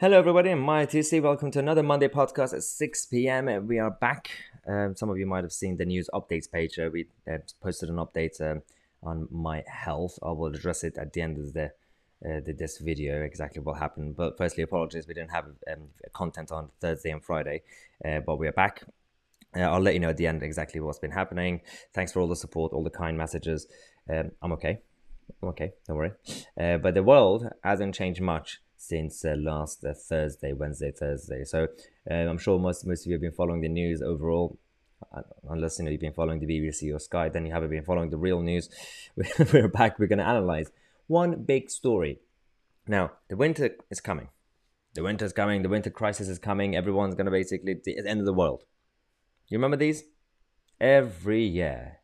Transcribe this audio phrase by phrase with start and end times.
[0.00, 0.48] Hello, everybody.
[0.48, 1.20] Mahyar Tousi.
[1.20, 3.66] Welcome to another Monday podcast at 6 p.m.
[3.66, 4.30] We are back.
[4.66, 6.78] Um, some of you might have seen the news updates page.
[6.78, 8.62] Uh, we uh, posted an update um,
[9.02, 10.18] on my health.
[10.22, 11.66] I will address it at the end of the,
[12.24, 14.16] uh, the this video exactly what happened.
[14.16, 17.60] But firstly, apologies we didn't have um, content on Thursday and Friday,
[18.02, 18.82] uh, but we are back.
[19.54, 21.60] Uh, I'll let you know at the end exactly what's been happening.
[21.92, 23.66] Thanks for all the support, all the kind messages.
[24.08, 24.80] Um, I'm okay.
[25.42, 25.74] I'm okay.
[25.86, 26.12] Don't worry.
[26.58, 31.44] Uh, but the world hasn't changed much since uh, last uh, Thursday, Wednesday, Thursday.
[31.44, 31.68] So
[32.10, 34.58] uh, I'm sure most most of you have been following the news overall.
[35.48, 38.10] Unless you know you've been following the BBC or Sky, then you haven't been following
[38.10, 38.68] the real news.
[39.52, 39.98] We're back.
[39.98, 40.70] We're going to analyze
[41.06, 42.20] one big story.
[42.86, 44.28] Now the winter is coming.
[44.94, 45.62] The winter is coming.
[45.62, 46.74] The winter crisis is coming.
[46.74, 48.64] Everyone's going to basically the end of the world.
[49.48, 50.04] You remember these?
[50.80, 51.98] Every year,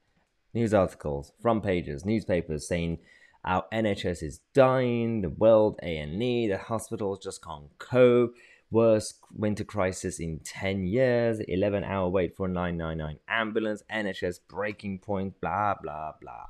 [0.53, 2.99] news articles, front pages, newspapers saying
[3.47, 8.35] our NHS is dying, the world A&E, the hospitals just can't cope.
[8.73, 15.41] Worst winter crisis in 10 years, 11 hour wait for 999 ambulance, NHS breaking point,
[15.41, 16.47] blah, blah, blah.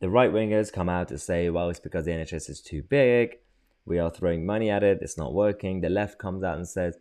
[0.00, 3.36] The right wingers come out to say, well, it's because the NHS is too big.
[3.84, 5.00] We are throwing money at it.
[5.02, 5.82] It's not working.
[5.82, 6.96] The left comes out and says,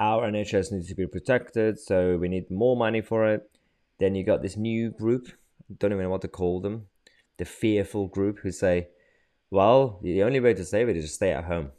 [0.00, 3.50] our NHS needs to be protected, so we need more money for it.
[3.98, 5.28] Then you got this new group,
[5.78, 6.86] don't even know what to call them,
[7.38, 8.88] the fearful group who say,
[9.50, 11.70] well, the only way to save it is to stay at home.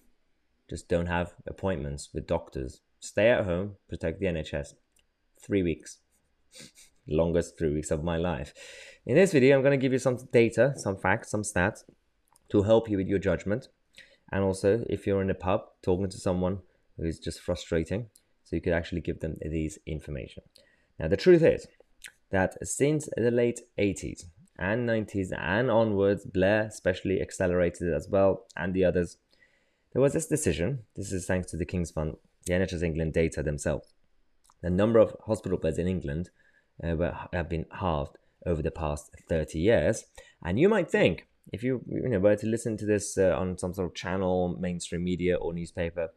[0.69, 2.81] Just don't have appointments with doctors.
[2.99, 4.73] Stay at home, protect the NHS.
[5.41, 5.97] Three weeks.
[7.07, 8.53] Longest three weeks of my life.
[9.05, 11.83] In this video, I'm going to give you some data, some facts, some stats
[12.49, 13.67] to help you with your judgment.
[14.31, 16.59] And also, if you're in a pub talking to someone
[16.97, 18.07] who's just frustrating,
[18.43, 20.43] so you could actually give them these information.
[20.99, 21.67] Now, the truth is
[22.31, 24.25] that since the late 80s,
[24.59, 29.17] and 90s and onwards, Blair especially accelerated it as well, and the others.
[29.93, 33.41] There was this decision, this is thanks to the King's Fund, the NHS England data
[33.41, 33.93] themselves.
[34.61, 36.29] The number of hospital beds in England
[36.83, 40.05] uh, were, have been halved over the past 30 years.
[40.43, 43.57] And you might think, if you, you know, were to listen to this uh, on
[43.57, 46.09] some sort of channel, mainstream media, or newspaper,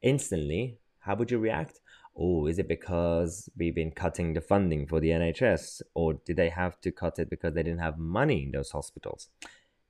[0.00, 1.80] instantly, how would you react?
[2.18, 5.82] Oh, is it because we've been cutting the funding for the NHS?
[5.94, 9.28] Or did they have to cut it because they didn't have money in those hospitals?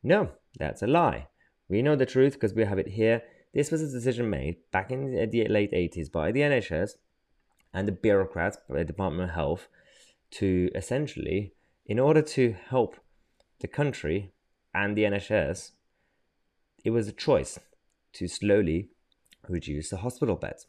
[0.02, 1.28] No, that's a lie.
[1.68, 3.22] We know the truth because we have it here.
[3.54, 6.92] This was a decision made back in the late 80s by the NHS
[7.72, 9.68] and the bureaucrats, by the Department of Health,
[10.32, 11.54] to essentially,
[11.86, 12.96] in order to help
[13.60, 14.32] the country
[14.74, 15.72] and the NHS,
[16.84, 17.58] it was a choice
[18.14, 18.90] to slowly
[19.48, 20.66] reduce the hospital beds.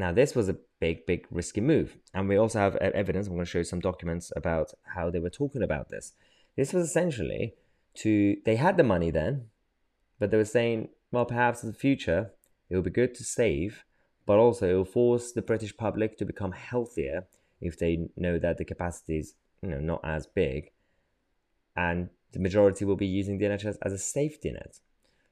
[0.00, 1.98] Now, this was a big, big risky move.
[2.14, 3.26] And we also have uh, evidence.
[3.26, 6.14] I'm going to show you some documents about how they were talking about this.
[6.56, 7.52] This was essentially
[7.96, 9.48] to, they had the money then,
[10.18, 12.30] but they were saying, well, perhaps in the future,
[12.70, 13.84] it will be good to save,
[14.24, 17.26] but also it will force the British public to become healthier
[17.60, 20.70] if they know that the capacity is you know, not as big.
[21.76, 24.78] And the majority will be using the NHS as a safety net.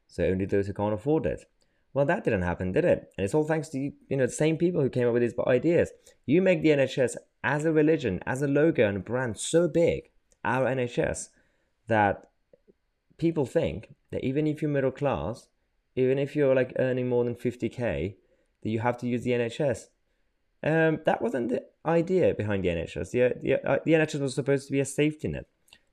[0.09, 1.47] So only those who can't afford it
[1.95, 3.13] well, that didn't happen, did it?
[3.17, 5.35] And it's all thanks to you know the same people who came up with these
[5.47, 5.91] ideas.
[6.27, 10.11] You make the NHS as a religion, as a logo and a brand so big,
[10.45, 11.29] our NHS,
[11.87, 12.31] that
[13.17, 15.49] people think that even if you're middle class,
[15.97, 18.15] even if you're like earning more than 50k,
[18.63, 19.87] that you have to use the NHS.
[20.63, 23.11] Um, that wasn't the idea behind the NHS.
[23.11, 25.47] The, the, uh, the NHS was supposed to be a safety net,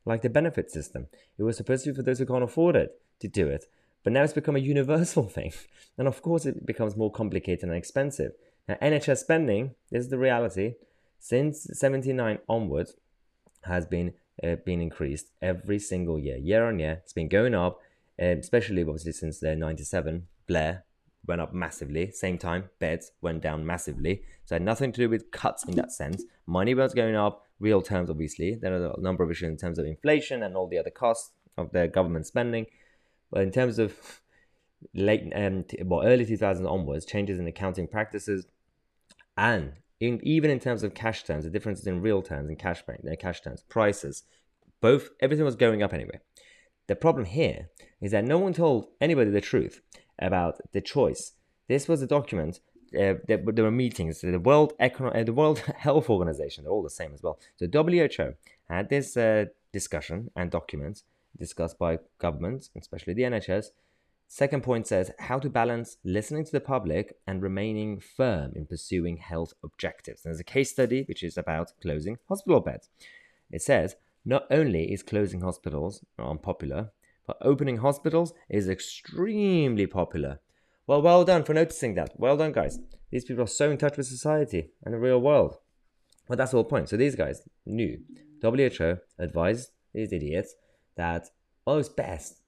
[0.05, 1.07] like the benefit system.
[1.37, 3.65] It was supposed to be for those who can't afford it to do it.
[4.05, 5.51] But now it's become a universal thing.
[5.97, 8.31] And of course, it becomes more complicated and expensive.
[8.69, 10.75] Now, NHS spending, this is the reality,
[11.19, 12.93] since 79 onwards,
[13.63, 16.99] has been uh, been increased every single year, year on year.
[17.03, 17.79] It's been going up,
[18.21, 20.27] uh, especially obviously since the 97.
[20.45, 20.83] Blair
[21.25, 22.11] went up massively.
[22.11, 24.21] Same time, beds went down massively.
[24.45, 26.23] So had nothing to do with cuts in that sense.
[26.45, 28.55] Money was going up, real terms, obviously.
[28.55, 31.31] There are a number of issues in terms of inflation and all the other costs
[31.57, 32.67] of the government spending.
[33.35, 34.21] But in terms of
[34.93, 38.47] late um, well early 2000s onwards, changes in accounting practices,
[39.35, 42.85] and in, even in terms of cash terms, the differences in real terms and cash
[42.85, 44.23] bank, uh, cash terms, prices,
[44.79, 46.21] both everything was going up anyway.
[46.87, 47.67] The problem here
[47.99, 49.81] is that no one told anybody the truth
[50.17, 51.33] about the choice.
[51.67, 52.61] This was a document.
[52.93, 54.21] Uh, there, there, were meetings.
[54.21, 57.37] The World Econo- uh, the World Health Organization, they're all the same as well.
[57.57, 58.35] So WHO
[58.69, 61.03] had this uh, discussion and documents
[61.37, 63.67] discussed by governments, especially the NHS.
[64.27, 69.17] Second point says how to balance listening to the public and remaining firm in pursuing
[69.17, 70.25] health objectives.
[70.25, 72.89] And there's a case study which is about closing hospital beds.
[73.51, 73.95] It says
[74.25, 76.91] not only is closing hospitals unpopular,
[77.27, 80.39] but opening hospitals is extremely popular.
[80.87, 82.19] Well, well done for noticing that.
[82.19, 82.79] Well done, guys.
[83.11, 85.57] These people are so in touch with society and the real world.
[86.27, 86.89] But that's the point.
[86.89, 87.99] So these guys knew.
[88.41, 90.55] WHO advised these idiots
[90.95, 91.29] that,
[91.67, 92.41] oh, it's best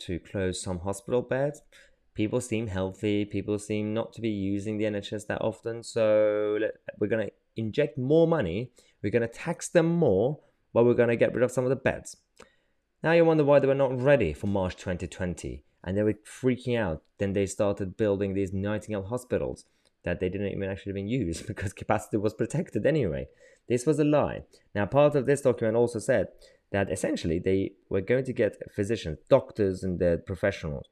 [0.00, 1.62] to close some hospital beds.
[2.14, 3.24] People seem healthy.
[3.24, 5.82] People seem not to be using the NHS that often.
[5.82, 6.58] So
[6.98, 8.70] we're going to inject more money.
[9.02, 10.40] We're going to tax them more,
[10.72, 12.16] but we're going to get rid of some of the beds.
[13.02, 16.78] Now you wonder why they were not ready for March 2020 and they were freaking
[16.78, 17.02] out.
[17.18, 19.66] Then they started building these Nightingale hospitals
[20.04, 23.28] that they didn't even actually even use because capacity was protected anyway.
[23.68, 24.42] This was a lie.
[24.74, 26.28] Now, part of this document also said
[26.74, 30.86] that essentially they were going to get physicians, doctors, and the professionals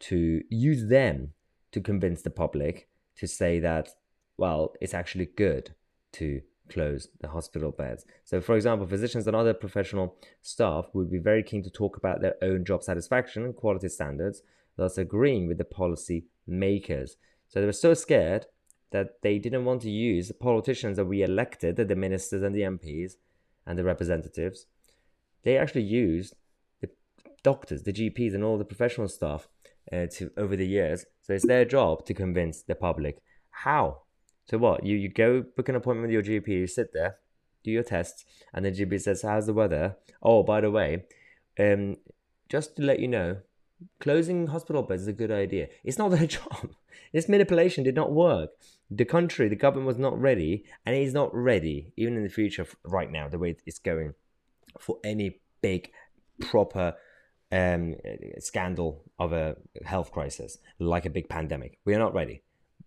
[0.00, 1.32] to use them
[1.72, 3.90] to convince the public to say that,
[4.36, 5.74] well, it's actually good
[6.12, 8.04] to close the hospital beds.
[8.24, 12.20] So, for example, physicians and other professional staff would be very keen to talk about
[12.20, 14.42] their own job satisfaction and quality standards,
[14.76, 17.16] thus agreeing with the policy makers.
[17.48, 18.46] So, they were so scared
[18.90, 22.60] that they didn't want to use the politicians that we elected, the ministers and the
[22.60, 23.14] MPs
[23.66, 24.66] and the representatives.
[25.44, 26.34] They actually used
[26.80, 26.88] the
[27.42, 29.48] doctors, the GPs, and all the professional staff
[29.92, 31.04] uh, to over the years.
[31.22, 33.22] So it's their job to convince the public.
[33.50, 34.02] How?
[34.46, 34.84] So what?
[34.84, 36.48] You you go book an appointment with your GP.
[36.48, 37.16] You sit there,
[37.62, 41.04] do your tests, and the GP says, "How's the weather?" Oh, by the way,
[41.58, 41.96] um,
[42.48, 43.38] just to let you know,
[44.00, 45.68] closing hospital beds is a good idea.
[45.82, 46.70] It's not their job.
[47.12, 48.50] This manipulation did not work.
[48.90, 52.28] The country, the government was not ready, and it is not ready, even in the
[52.28, 54.14] future, right now, the way it's going,
[54.80, 55.90] for any big,
[56.40, 56.94] proper
[57.52, 57.94] um,
[58.38, 61.78] scandal of a health crisis, like a big pandemic.
[61.84, 62.42] We are not ready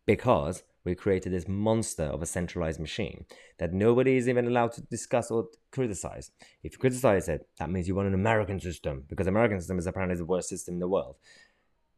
[0.06, 3.26] because we created this monster of a centralized machine
[3.60, 6.32] that nobody is even allowed to discuss or criticize.
[6.64, 9.88] If you criticize it, that means you want an American system because American system is
[9.88, 11.16] apparently the worst system in the world.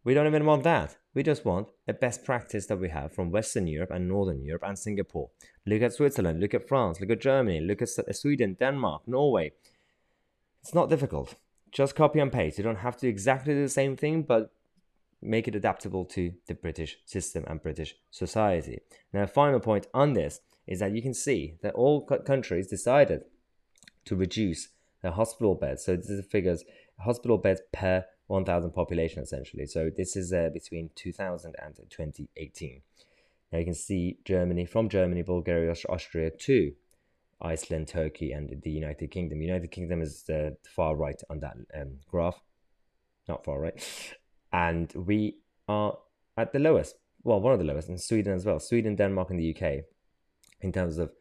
[0.04, 0.98] We don't even want that.
[1.14, 4.64] We just want a best practice that we have from Western Europe and Northern Europe
[4.66, 5.30] and Singapore.
[5.66, 9.52] Look at Switzerland, look at France, look at Germany, look at Sweden, Denmark, Norway.
[10.62, 11.36] It's not difficult.
[11.72, 12.58] Just copy and paste.
[12.58, 14.52] You don't have to do exactly the same thing, but
[15.22, 18.80] make it adaptable to the British system and British society.
[19.14, 23.24] Now, a final point on this is that you can see that all countries decided
[24.06, 24.70] to reduce
[25.02, 25.84] their hospital beds.
[25.84, 26.64] So this is the figures
[27.00, 29.66] hospital beds per 1,000 population essentially.
[29.66, 32.82] So this is uh, between 2000 and 2018.
[33.52, 36.74] Now you can see Germany from Germany, Bulgaria, Austria to
[37.42, 39.42] Iceland, Turkey, and the United Kingdom.
[39.42, 42.42] United Kingdom is the far right on that um, graph,
[43.28, 43.82] not far right
[44.52, 45.38] and we
[45.68, 45.98] are
[46.38, 46.96] at the lowest.
[47.24, 48.60] Well, one of the lowest in Sweden as well.
[48.60, 49.86] Sweden, Denmark, and the UK
[50.62, 51.12] in terms of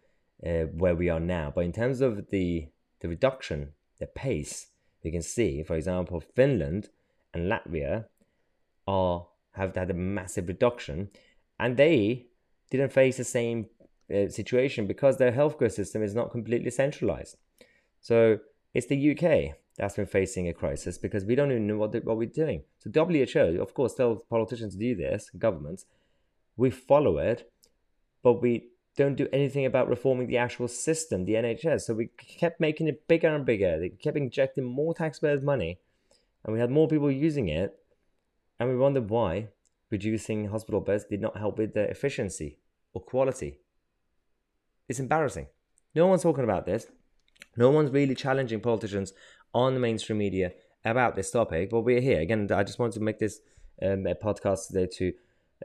[0.47, 1.53] uh, where we are now.
[1.55, 2.69] But in terms of the
[3.00, 4.69] the reduction, the pace,
[5.03, 6.88] you can see, for example, Finland
[7.35, 8.06] and Latvia
[8.87, 11.11] are have had a massive reduction,
[11.59, 12.26] and they
[12.71, 13.67] didn't face the same
[14.14, 17.37] uh, situation because their healthcare system is not completely centralized.
[18.00, 18.38] So
[18.75, 22.00] it's the UK that's been facing a crisis because we don't even know what, the,
[22.00, 22.62] what we're doing.
[22.78, 25.87] So WHO, of course, tells politicians to do this, governments.
[26.56, 27.50] We follow it,
[28.22, 31.82] but we don't do anything about reforming the actual system, the NHS.
[31.82, 33.78] So we kept making it bigger and bigger.
[33.78, 35.78] They kept injecting more taxpayers' money,
[36.44, 37.78] and we had more people using it.
[38.59, 39.49] And we wondered why
[39.90, 42.59] reducing hospital beds did not help with the efficiency
[42.92, 43.61] or quality.
[44.88, 45.49] It's embarrassing.
[45.95, 46.87] No one's talking about this.
[47.57, 49.12] No one's really challenging politicians
[49.52, 50.52] on the mainstream media
[50.85, 52.21] about this topic, but we're here.
[52.21, 53.40] Again, I just wanted to make this
[53.83, 55.12] um, a podcast today to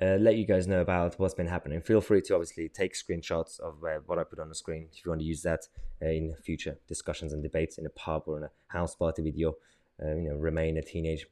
[0.01, 1.81] uh, let you guys know about what's been happening.
[1.81, 5.05] Feel free to obviously take screenshots of uh, what I put on the screen if
[5.05, 5.67] you want to use that
[6.01, 9.35] uh, in future discussions and debates in a pub or in a house party with
[9.37, 9.53] your,
[10.03, 11.27] uh, you know, remain a teenage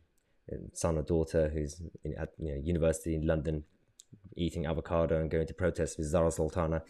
[0.51, 3.63] uh, son or daughter who's in, at you know, university in London
[4.35, 6.81] eating avocado and going to protest with Zara Sultana.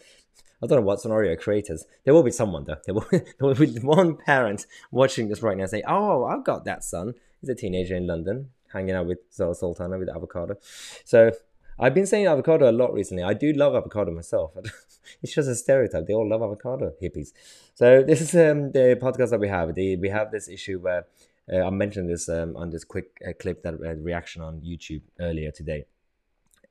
[0.62, 1.84] I don't know what scenario creators.
[2.04, 2.76] There will be someone though.
[2.86, 6.64] There will, there will be one parent watching this right now saying, "Oh, I've got
[6.64, 7.14] that son.
[7.40, 10.56] He's a teenager in London, hanging out with Zara Sultana with avocado."
[11.04, 11.32] So
[11.78, 13.24] I've been saying avocado a lot recently.
[13.24, 14.52] I do love avocado myself.
[15.22, 16.06] it's just a stereotype.
[16.06, 17.32] They all love avocado hippies.
[17.74, 19.74] So this is um, the podcast that we have.
[19.74, 21.06] The, we have this issue where
[21.52, 25.02] uh, I mentioned this um, on this quick uh, clip that uh, reaction on YouTube
[25.18, 25.86] earlier today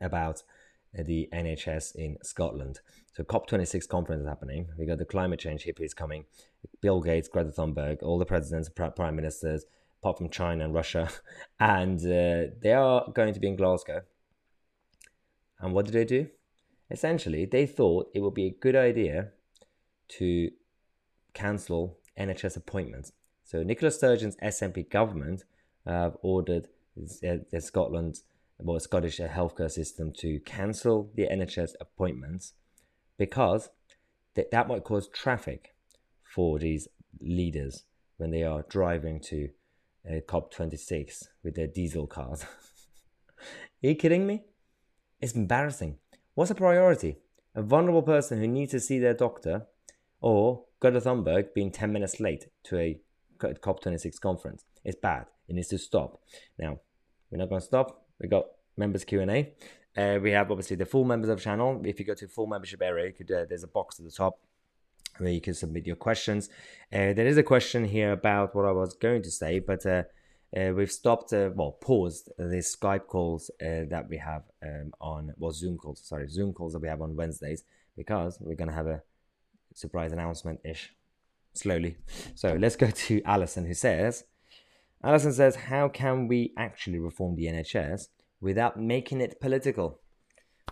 [0.01, 0.43] about
[0.93, 2.79] the NHS in Scotland.
[3.13, 4.67] So COP26 conference is happening.
[4.77, 6.25] We got the climate change hippies coming,
[6.81, 9.65] Bill Gates, Greta Thunberg, all the presidents, prime ministers,
[10.01, 11.09] apart from China and Russia,
[11.59, 14.01] and uh, they are going to be in Glasgow.
[15.59, 16.27] And what did they do?
[16.89, 19.29] Essentially, they thought it would be a good idea
[20.09, 20.51] to
[21.33, 23.13] cancel NHS appointments.
[23.43, 25.43] So Nicola Sturgeon's SNP government
[25.85, 26.67] have ordered
[26.97, 28.21] uh, Scotland
[28.63, 32.53] well, Scottish healthcare system to cancel the NHS appointments
[33.17, 33.69] because
[34.35, 35.75] that, that might cause traffic
[36.23, 36.87] for these
[37.19, 37.83] leaders
[38.17, 39.49] when they are driving to
[40.09, 42.43] uh, COP26 with their diesel cars.
[43.83, 44.43] are you kidding me?
[45.19, 45.97] It's embarrassing.
[46.33, 47.17] What's a priority?
[47.53, 49.67] A vulnerable person who needs to see their doctor
[50.21, 52.99] or Greta Thunberg being 10 minutes late to a
[53.39, 54.65] COP26 conference.
[54.83, 55.25] It's bad.
[55.47, 56.21] It needs to stop.
[56.57, 56.79] Now,
[57.29, 58.00] we're not going to stop.
[58.21, 58.45] We got
[58.77, 59.53] members Q&A.
[59.97, 61.81] Uh, we have obviously the full members of the channel.
[61.83, 64.11] If you go to full membership area, you could, uh, there's a box at the
[64.11, 64.39] top
[65.17, 66.49] where you can submit your questions.
[66.93, 70.03] Uh, there is a question here about what I was going to say, but uh,
[70.55, 75.51] uh, we've stopped, uh, well, paused the Skype calls that we have um, on, well,
[75.51, 77.63] Zoom calls, sorry, Zoom calls that we have on Wednesdays
[77.97, 79.01] because we're going to have a
[79.73, 80.93] surprise announcement ish
[81.53, 81.97] slowly.
[82.35, 84.23] So let's go to Alison, who says,
[85.03, 88.07] Alison says, How can we actually reform the NHS
[88.39, 89.99] without making it political?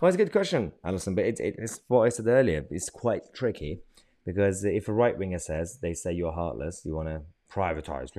[0.00, 2.64] Well, it's a good question, Alison, but it, it, it's what I said earlier.
[2.70, 3.80] It's quite tricky
[4.24, 7.22] because if a right winger says they say you're heartless, you want to
[7.52, 8.10] privatize.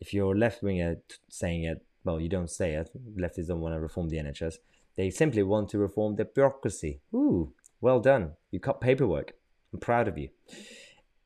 [0.00, 0.96] If you're a left winger
[1.28, 2.90] saying it, well, you don't say it.
[3.16, 4.56] Leftists don't want to reform the NHS.
[4.96, 7.00] They simply want to reform the bureaucracy.
[7.14, 8.32] Ooh, well done.
[8.50, 9.32] You cut paperwork.
[9.72, 10.30] I'm proud of you.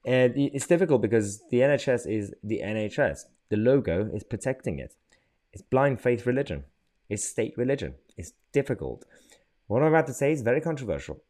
[0.04, 3.20] And it's difficult because the NHS is the NHS.
[3.52, 4.94] The logo is protecting it.
[5.52, 6.64] It's blind faith religion.
[7.10, 7.96] It's state religion.
[8.16, 9.04] It's difficult.
[9.66, 11.22] What I'm about to say is very controversial,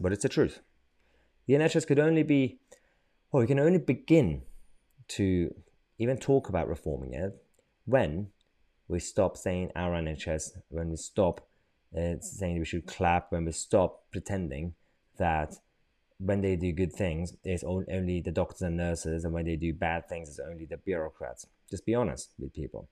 [0.00, 0.62] but it's the truth.
[1.46, 2.60] The NHS could only be,
[3.30, 4.40] well, we can only begin
[5.08, 5.54] to
[5.98, 7.36] even talk about reforming it
[7.84, 8.28] when
[8.88, 11.46] we stop saying our NHS, when we stop
[11.94, 14.72] uh, saying we should clap, when we stop pretending
[15.18, 15.56] that
[16.22, 19.72] when they do good things, it's only the doctors and nurses, and when they do
[19.72, 21.46] bad things, it's only the bureaucrats.
[21.70, 22.88] Just be honest with people.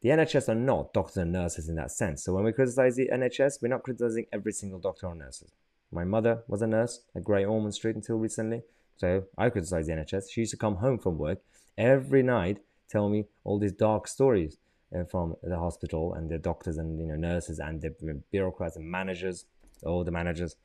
[0.00, 2.24] The NHS are not doctors and nurses in that sense.
[2.24, 5.44] So when we criticize the NHS, we're not criticizing every single doctor or nurse.
[5.92, 8.62] My mother was a nurse at Great Ormond Street until recently,
[8.96, 10.30] so I criticize the NHS.
[10.32, 11.38] She used to come home from work
[11.78, 12.58] every night,
[12.88, 14.56] tell me all these dark stories
[14.94, 18.90] uh, from the hospital and the doctors and you know nurses and the bureaucrats and
[18.90, 19.44] managers,
[19.84, 20.56] all the managers.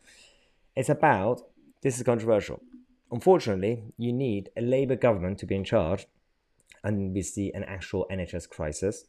[0.75, 1.41] It's about
[1.81, 2.61] this is controversial.
[3.11, 6.07] Unfortunately, you need a Labour government to be in charge
[6.83, 9.05] and we see an actual NHS crisis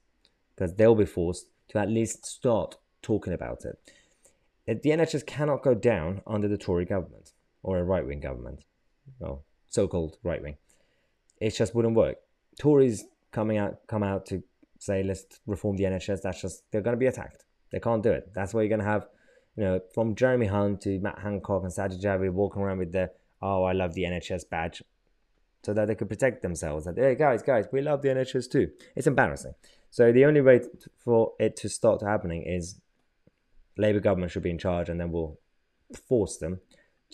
[0.54, 3.78] because they'll be forced to at least start talking about it.
[4.68, 7.32] Uh, the NHS cannot go down under the Tory government
[7.62, 8.64] or a right wing government,
[9.18, 10.56] well, so called right wing.
[11.40, 12.16] It just wouldn't work.
[12.58, 14.42] Tories coming out come out to
[14.78, 16.22] say let's reform the NHS.
[16.22, 17.44] That's just they're going to be attacked.
[17.70, 18.32] They can't do it.
[18.34, 19.06] That's why you're going to have
[19.58, 23.10] you know, from Jeremy Hunt to Matt Hancock and Sajid Javid walking around with the
[23.42, 24.84] "Oh, I love the NHS" badge,
[25.64, 26.84] so that they could protect themselves.
[26.84, 28.70] That hey, guys, guys, we love the NHS too.
[28.94, 29.54] It's embarrassing.
[29.90, 30.60] So the only way
[30.96, 32.80] for it to start happening is
[33.76, 35.40] Labour government should be in charge, and then we'll
[36.08, 36.60] force them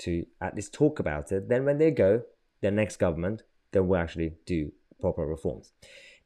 [0.01, 1.49] to at least talk about it.
[1.49, 2.25] Then when they go,
[2.61, 4.71] the next government, then we'll actually do
[5.01, 5.73] proper reforms.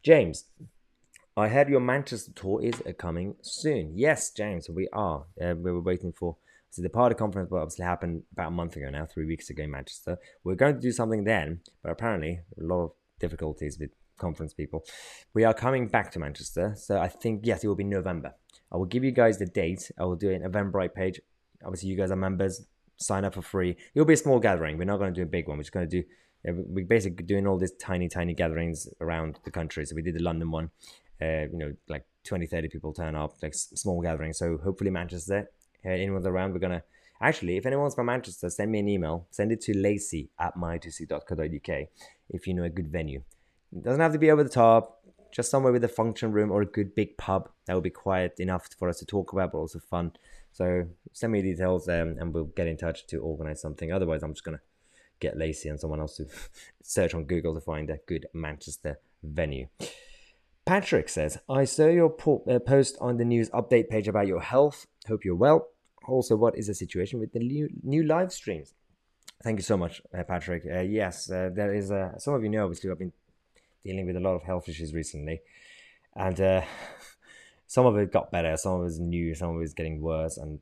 [0.02, 0.46] James,
[1.38, 3.92] I heard your Manchester tour is uh, coming soon.
[3.94, 5.24] Yes, James, we are.
[5.40, 6.36] Uh, we were waiting for
[6.70, 9.62] so the party conference, but obviously happened about a month ago now, three weeks ago
[9.62, 10.18] in Manchester.
[10.42, 12.90] We are going to do something then, but apparently a lot of
[13.20, 14.84] difficulties with conference people.
[15.32, 18.34] We are coming back to Manchester, so I think yes, it will be November.
[18.72, 19.92] I will give you guys the date.
[19.96, 21.20] I will do in Eventbrite page.
[21.64, 22.66] Obviously, you guys are members.
[22.96, 23.76] Sign up for free.
[23.94, 24.76] It will be a small gathering.
[24.76, 25.56] We're not going to do a big one.
[25.56, 26.08] We're just going to do.
[26.44, 29.86] We're basically doing all these tiny, tiny gatherings around the country.
[29.86, 30.70] So we did the London one,
[31.20, 34.32] uh, you know, like 20, 30 people turn up, like small gathering.
[34.32, 35.50] So hopefully Manchester,
[35.84, 36.82] uh, anyone's around, we're gonna
[37.20, 39.26] actually, if anyone's from Manchester, send me an email.
[39.30, 41.88] Send it to Lacey at my2c.co.uk
[42.30, 43.22] if you know a good venue.
[43.72, 46.62] It doesn't have to be over the top, just somewhere with a function room or
[46.62, 49.58] a good big pub that will be quiet enough for us to talk about, but
[49.58, 50.12] also fun.
[50.52, 53.92] So send me details um, and we'll get in touch to organize something.
[53.92, 54.60] Otherwise, I'm just gonna
[55.20, 56.26] get Lacey and someone else to
[56.82, 59.68] search on Google to find a good Manchester venue.
[60.68, 62.14] Patrick says, I saw your
[62.46, 64.86] uh, post on the news update page about your health.
[65.06, 65.68] Hope you're well.
[66.06, 68.74] Also, what is the situation with the new, new live streams?
[69.42, 70.64] Thank you so much, uh, Patrick.
[70.70, 73.14] Uh, yes, uh, there is, some of you know, obviously, I've been
[73.82, 75.40] dealing with a lot of health issues recently.
[76.14, 76.60] And uh,
[77.66, 80.02] some of it got better, some of it is new, some of it is getting
[80.02, 80.36] worse.
[80.36, 80.60] And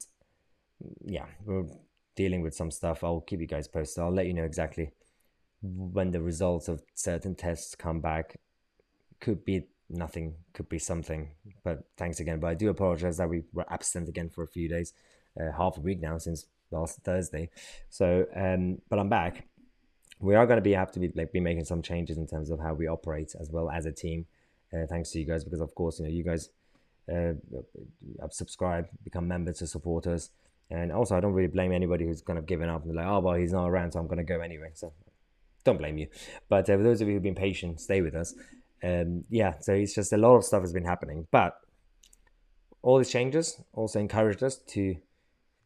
[1.05, 1.67] yeah, we're
[2.15, 3.03] dealing with some stuff.
[3.03, 4.05] I'll keep you guys posted.
[4.05, 4.93] I'll let you know exactly
[5.63, 8.37] when the results of certain tests come back.
[9.19, 11.31] Could be nothing could be something.
[11.65, 12.41] But thanks again.
[12.41, 14.93] But I do apologize that we were absent again for a few days,
[15.41, 17.51] uh, half a week now since last Thursday.
[17.91, 19.47] So, um, but I'm back.
[20.19, 22.51] We are going to be have to be like be making some changes in terms
[22.51, 24.27] of how we operate as well as a team.
[24.73, 26.49] Uh, thanks to you guys because of course you know you guys
[27.13, 27.35] uh,
[28.31, 30.31] subscribe, become members to support us.
[30.71, 33.21] And also, I don't really blame anybody who's kind of given up and like, oh,
[33.21, 34.71] well, he's not around, so I'm going to go anyway.
[34.75, 34.93] So
[35.65, 36.09] don't blame you.
[36.49, 38.35] But uh, for those of you who've been patient, stay with us.
[38.83, 41.27] Um, yeah, so it's just a lot of stuff has been happening.
[41.31, 41.59] But
[42.83, 44.97] all these changes also encouraged us to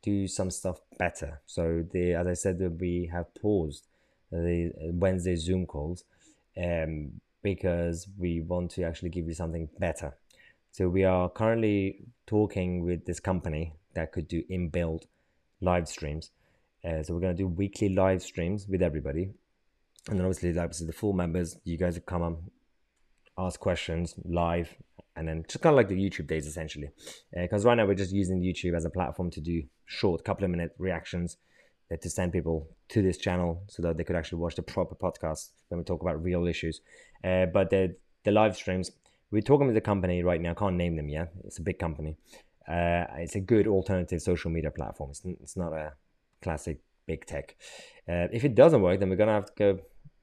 [0.02, 1.40] do some stuff better.
[1.46, 3.86] So the as I said, we have paused
[4.30, 6.04] the Wednesday Zoom calls
[6.56, 10.16] um, because we want to actually give you something better.
[10.72, 15.02] So we are currently talking with this company that could do inbuilt
[15.60, 16.30] live streams.
[16.84, 19.30] Uh, so we're going to do weekly live streams with everybody,
[20.08, 22.38] and then obviously, obviously the full members, you guys have come on,
[23.46, 24.76] ask questions live,
[25.16, 26.90] and then just kind of like the YouTube days essentially.
[27.32, 30.44] Because uh, right now we're just using YouTube as a platform to do short, couple
[30.44, 31.36] of minute reactions
[31.92, 34.94] uh, to send people to this channel so that they could actually watch the proper
[34.94, 36.80] podcast when we talk about real issues.
[37.24, 38.90] Uh, but the the live streams,
[39.30, 40.54] we're talking with the company right now.
[40.54, 41.32] Can't name them yet.
[41.44, 42.16] It's a big company.
[42.68, 45.10] Uh, it's a good alternative social media platform.
[45.10, 45.92] It's, it's not a
[46.42, 47.56] classic big tech.
[48.08, 49.80] Uh, if it doesn't work, then we're gonna have to go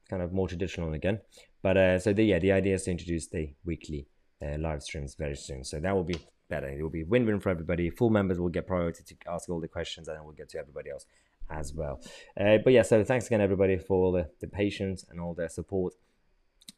[0.08, 1.20] kind of more traditional again.
[1.62, 4.06] But uh, so the, yeah, the idea is to introduce the weekly
[4.42, 5.64] uh, live streams very soon.
[5.64, 6.68] So that will be better.
[6.68, 7.90] It will be win-win for everybody.
[7.90, 10.90] Full members will get priority to ask all the questions, and we'll get to everybody
[10.90, 11.06] else
[11.50, 12.00] as well.
[12.38, 15.48] Uh, but yeah, so thanks again, everybody, for all the, the patience and all their
[15.48, 15.94] support.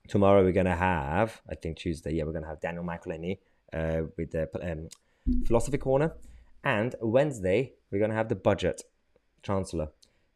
[0.08, 3.38] Tomorrow we're gonna have, I think Tuesday, yeah, we're gonna have Daniel McElhenney
[3.72, 4.88] uh, with the um,
[5.44, 6.14] philosophy corner,
[6.64, 8.82] and Wednesday we're gonna have the budget
[9.42, 9.88] chancellor.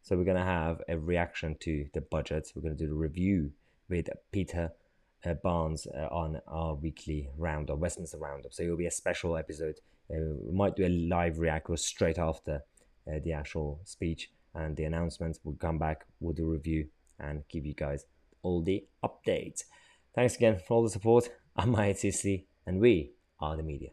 [0.04, 2.52] So we're gonna have a reaction to the budget.
[2.54, 3.52] We're gonna do the review
[3.88, 4.70] with Peter
[5.24, 8.52] uh, Barnes uh, on our weekly roundup, Westminster roundup.
[8.52, 9.76] So it will be a special episode.
[10.10, 12.62] Uh, we might do a live react straight after
[13.08, 15.40] uh, the actual speech and the announcements.
[15.42, 18.04] We'll come back, we'll do a review and give you guys
[18.42, 19.62] all the updates.
[20.14, 21.30] Thanks again for all the support.
[21.56, 23.90] I'm Sisli and we are the media.